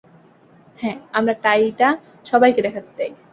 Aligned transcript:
হ্যাঁ, 0.79 0.97
আমার 1.13 1.35
টাইটা 1.41 1.87
সবাইকে 2.25 2.61
দেখাতে 2.61 2.91
চাই। 2.97 3.09